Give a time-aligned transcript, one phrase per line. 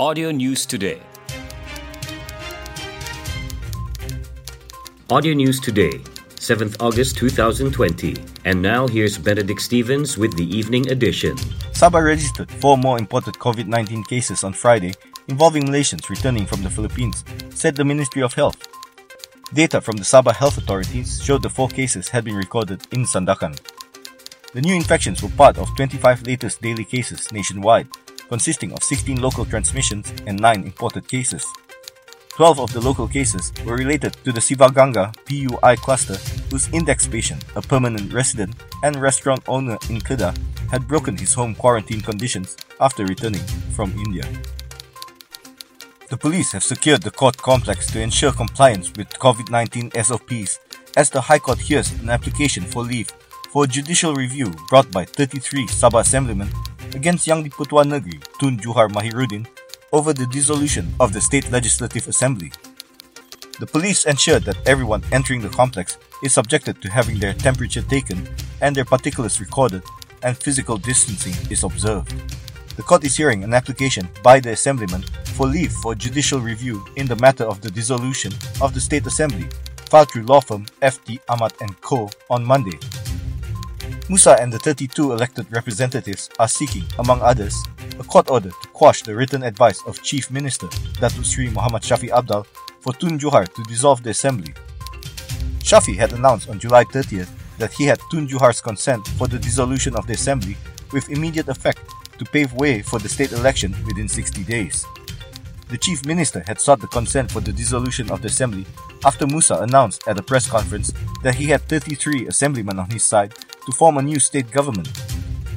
[0.00, 1.02] Audio News Today.
[5.10, 5.90] Audio News Today,
[6.38, 8.14] 7th August 2020.
[8.44, 11.34] And now here's Benedict Stevens with the evening edition.
[11.74, 14.94] Sabah registered four more imported COVID 19 cases on Friday
[15.26, 18.68] involving Malaysians returning from the Philippines, said the Ministry of Health.
[19.52, 23.58] Data from the Sabah health authorities showed the four cases had been recorded in Sandakan.
[24.54, 27.88] The new infections were part of 25 latest daily cases nationwide,
[28.28, 31.44] consisting of 16 local transmissions and 9 imported cases.
[32.38, 36.14] 12 of the local cases were related to the Sivaganga PUI cluster,
[36.50, 40.38] whose index patient, a permanent resident and restaurant owner in Kedah,
[40.70, 43.42] had broken his home quarantine conditions after returning
[43.74, 44.22] from India.
[46.10, 50.60] The police have secured the court complex to ensure compliance with COVID 19 SOPs
[50.96, 53.10] as the High Court hears an application for leave
[53.50, 56.48] for judicial review brought by 33 Sabah Assemblymen
[56.94, 59.46] against Yang di-Pertuan Negeri Tun Juhar Mahiruddin
[59.92, 62.52] over the dissolution of the State Legislative Assembly.
[63.58, 68.28] The police ensured that everyone entering the complex is subjected to having their temperature taken
[68.60, 69.82] and their particulars recorded
[70.22, 72.14] and physical distancing is observed.
[72.76, 75.02] The court is hearing an application by the Assemblyman
[75.34, 79.48] for leave for judicial review in the matter of the dissolution of the State Assembly,
[79.90, 82.08] filed through law firm FD Amat & Co.
[82.30, 82.78] on Monday.
[84.08, 87.54] Musa and the 32 elected representatives are seeking, among others,
[88.00, 92.08] a court order to quash the written advice of Chief Minister Datuk Sri Muhammad Shafie
[92.08, 92.46] Apdal
[92.80, 94.54] for Tun Juhar to dissolve the assembly.
[95.60, 97.28] Shafie had announced on July 30th
[97.58, 100.56] that he had Tun Juhar's consent for the dissolution of the assembly
[100.90, 101.80] with immediate effect
[102.18, 104.86] to pave way for the state election within 60 days.
[105.68, 108.64] The chief minister had sought the consent for the dissolution of the assembly
[109.04, 113.34] after Musa announced at a press conference that he had 33 assemblymen on his side
[113.68, 114.88] to form a new state government.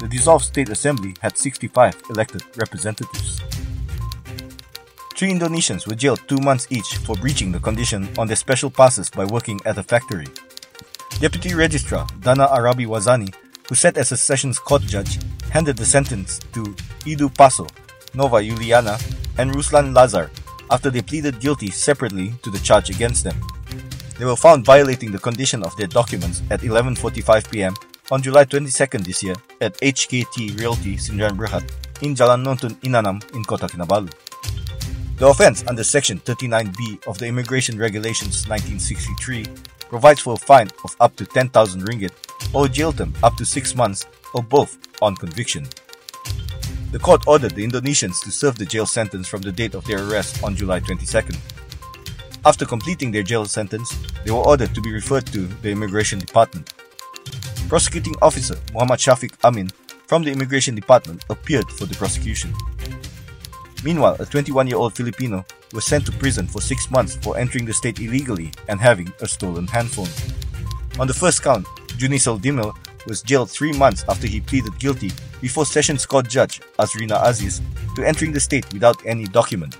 [0.00, 3.40] The dissolved state assembly had 65 elected representatives.
[5.14, 9.08] Three Indonesians were jailed two months each for breaching the condition on their special passes
[9.08, 10.26] by working at a factory.
[11.20, 13.32] Deputy Registrar Dana Arabi Wazani,
[13.68, 15.20] who sat as a sessions court judge,
[15.52, 16.74] handed the sentence to
[17.06, 17.68] Idu Paso,
[18.14, 18.98] Nova Juliana,
[19.38, 20.28] and Ruslan Lazar
[20.72, 23.40] after they pleaded guilty separately to the charge against them.
[24.18, 27.74] They were found violating the condition of their documents at 11:45 p.m.
[28.12, 31.64] on July 22nd this year at HKT Realty Sdn Bhd
[32.02, 34.12] in Jalan Nontun Inanam in Kota Kinabalu.
[35.16, 39.46] The offense under Section 39B of the Immigration Regulations 1963
[39.88, 42.12] provides for a fine of up to 10,000 ringgit
[42.52, 45.66] or jail term up to 6 months or both on conviction.
[46.92, 50.04] The court ordered the Indonesians to serve the jail sentence from the date of their
[50.04, 51.38] arrest on July 22nd.
[52.44, 53.96] After completing their jail sentence,
[54.26, 56.74] they were ordered to be referred to the Immigration Department.
[57.72, 59.70] Prosecuting officer Muhammad Shafiq Amin
[60.06, 62.52] from the Immigration Department appeared for the prosecution.
[63.82, 67.64] Meanwhile, a 21 year old Filipino was sent to prison for six months for entering
[67.64, 70.10] the state illegally and having a stolen handphone.
[71.00, 71.64] On the first count,
[71.96, 75.10] Junisel Dimel was jailed three months after he pleaded guilty
[75.40, 77.62] before Sessions Court Judge Azrina Aziz
[77.96, 79.78] to entering the state without any document.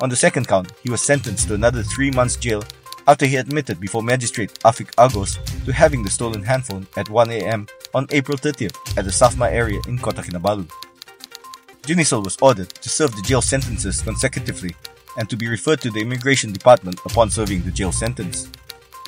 [0.00, 2.64] On the second count, he was sentenced to another three months jail
[3.06, 7.66] after he admitted before Magistrate Afik Agos to having the stolen handphone at 1 a.m.
[7.94, 10.68] on April 30th at the Safma area in Kota Kinabalu.
[11.82, 14.74] Junisel was ordered to serve the jail sentences consecutively
[15.18, 18.48] and to be referred to the Immigration Department upon serving the jail sentence.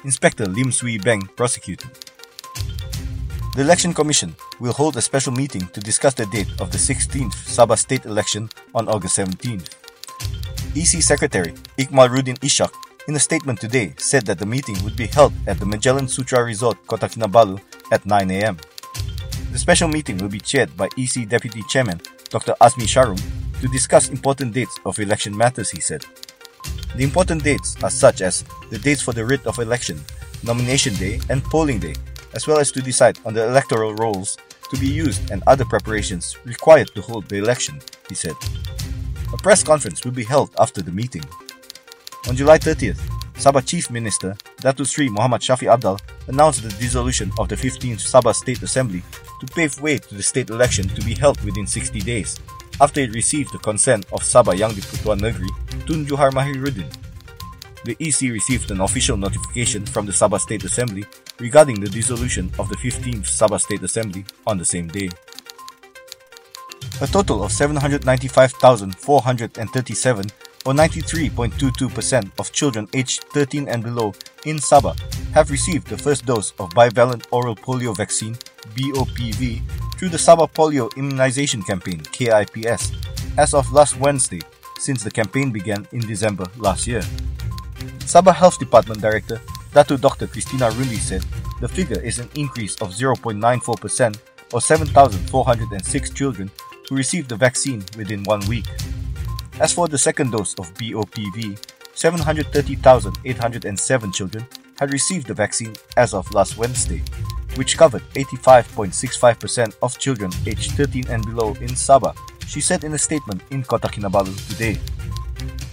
[0.04, 1.90] Inspector Lim Sui Beng prosecuted.
[3.54, 7.34] The Election Commission will hold a special meeting to discuss the date of the 16th
[7.46, 9.68] Sabah state election on August 17th.
[10.74, 12.72] EC Secretary Ikmalrudin Ishak
[13.08, 16.44] in a statement today said that the meeting would be held at the Magellan Sutera
[16.44, 18.56] Resort Kota Kinabalu at 9 a.m.
[19.50, 22.54] The special meeting will be chaired by EC Deputy Chairman Dr.
[22.60, 23.20] Azmi Sharom
[23.60, 26.04] to discuss important dates of election matters, he said.
[26.96, 30.00] The important dates are such as the dates for the writ of election,
[30.44, 31.94] nomination day, and polling day,
[32.34, 34.38] as well as to decide on the electoral rolls
[34.70, 38.34] to be used and other preparations required to hold the election, he said.
[39.32, 41.24] A press conference will be held after the meeting.
[42.28, 43.00] On July 30th,
[43.34, 45.98] Sabah Chief Minister Datuk Sri Muhammad Shafie Apdal
[46.28, 49.02] announced the dissolution of the 15th Sabah State Assembly
[49.40, 52.38] to pave way to the state election to be held within 60 days
[52.80, 55.50] after it received the consent of Sabah Yang di-Pertuan Negeri
[55.82, 56.86] Tun Juhar Mahiruddin.
[57.82, 61.02] The EC received an official notification from the Sabah State Assembly
[61.42, 65.10] regarding the dissolution of the 15th Sabah State Assembly on the same day.
[67.02, 70.30] A total of 795,437
[70.64, 74.14] or 93.22% of children aged 13 and below
[74.46, 74.98] in Sabah
[75.32, 78.34] have received the first dose of bivalent oral polio vaccine
[78.74, 79.60] BOPV
[79.98, 82.92] through the Sabah Polio Immunization Campaign KIPS
[83.38, 84.40] as of last Wednesday,
[84.78, 87.02] since the campaign began in December last year.
[88.02, 89.40] Sabah Health Department Director
[89.72, 90.26] Datu Dr.
[90.26, 91.24] Christina Rundi said
[91.60, 94.18] the figure is an increase of 0.94%
[94.52, 96.50] or 7,406 children
[96.88, 98.66] who received the vaccine within one week.
[99.62, 101.56] As for the second dose of BOPV,
[101.94, 104.44] 730,807 children
[104.76, 107.00] had received the vaccine as of last Wednesday,
[107.54, 112.16] which covered 85.65% of children aged 13 and below in Sabah,
[112.48, 114.80] she said in a statement in Kota Kinabalu today.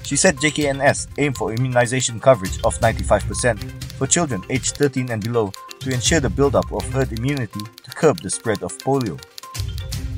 [0.03, 3.59] She said JKNS aim for immunization coverage of 95%
[3.97, 8.21] for children aged 13 and below to ensure the buildup of herd immunity to curb
[8.21, 9.19] the spread of polio.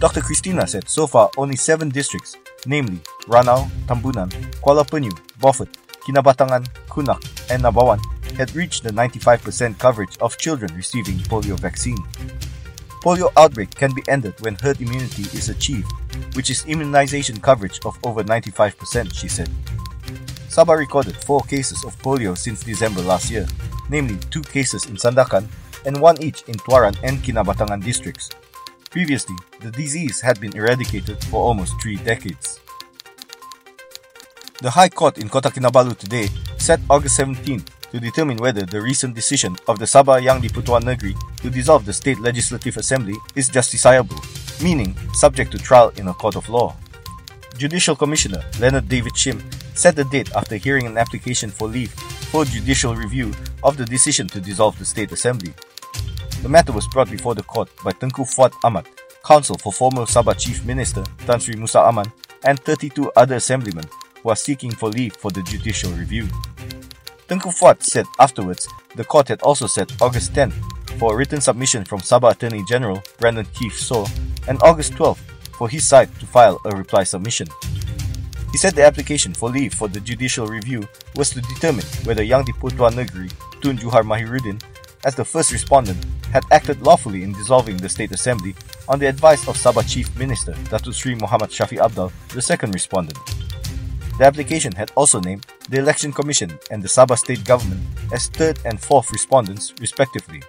[0.01, 0.19] Dr.
[0.19, 2.35] Christina said so far only seven districts,
[2.65, 2.99] namely
[3.31, 4.27] Ranau, Tambunan,
[4.59, 5.71] Kuala Penyu, Beaufort,
[6.03, 8.03] Kinabatangan, Kunak, and Nabawan,
[8.35, 11.97] had reached the 95% coverage of children receiving polio vaccine.
[12.99, 15.87] Polio outbreak can be ended when herd immunity is achieved,
[16.35, 19.49] which is immunization coverage of over 95%, she said.
[20.51, 23.47] Sabah recorded four cases of polio since December last year,
[23.89, 25.47] namely two cases in Sandakan
[25.85, 28.29] and one each in Tuaran and Kinabatangan districts.
[28.91, 32.59] Previously, the disease had been eradicated for almost three decades.
[34.61, 36.29] The High Court in Kota Kinabalu today
[36.61, 41.17] set August 17 to determine whether the recent decision of the Sabah Yang di-Pertuan Negeri
[41.41, 44.21] to dissolve the State Legislative Assembly is justiciable,
[44.61, 46.77] meaning subject to trial in a court of law.
[47.57, 49.41] Judicial Commissioner Leonard David Shim
[49.73, 51.89] set the date after hearing an application for leave
[52.29, 53.33] for judicial review
[53.65, 55.57] of the decision to dissolve the State Assembly.
[56.45, 58.85] The matter was brought before the court by Tengku Fuad Ahmad,
[59.25, 62.13] counsel for former Sabah Chief Minister Tan Sri Musa Aman,
[62.45, 63.89] and 32 other assemblymen
[64.29, 66.27] are seeking for leave for the judicial review.
[67.27, 70.51] Tengku Fuad said afterwards the court had also set August 10
[70.99, 74.05] for a written submission from Sabah Attorney General Brandon Keith Soh
[74.47, 75.17] and August 12
[75.57, 77.47] for his side to file a reply submission.
[78.51, 82.51] He said the application for leave for the judicial review was to determine whether Yang
[82.51, 83.29] di-Pertuan Negeri,
[83.61, 84.61] Tun Juhar Mahiruddin,
[85.05, 85.97] as the first respondent,
[86.33, 88.55] had acted lawfully in dissolving the State Assembly
[88.89, 93.17] on the advice of Sabah Chief Minister Datuk Sri Muhammad Shafie Apdal, the second respondent.
[94.17, 97.81] The application had also named the Election Commission and the Sabah State Government
[98.13, 100.41] as third and fourth respondents, respectively.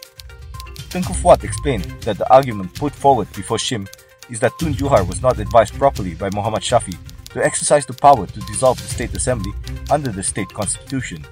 [0.91, 3.89] Tengku Fuad explained that the argument put forward before Shim
[4.29, 6.99] is that Tun Juhar was not advised properly by Muhammad Shafie
[7.31, 9.53] to exercise the power to dissolve the State Assembly
[9.91, 11.25] under the state constitution.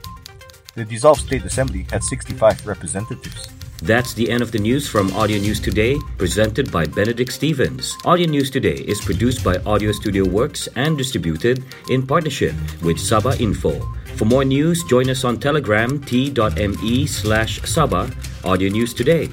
[0.75, 3.49] The dissolved State Assembly had 65 representatives.
[3.83, 7.97] That's the end of the news from Audio News Today, presented by Benedict Stevens.
[8.05, 13.41] Audio News Today is produced by Audio Studio Works and distributed in partnership with Saba
[13.41, 13.73] Info.
[14.17, 18.13] For more news, join us on Telegram t.me slash Sabah
[18.45, 19.31] Audio News Today.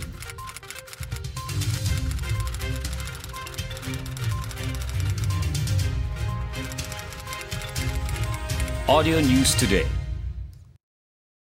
[8.87, 9.96] Audio News Today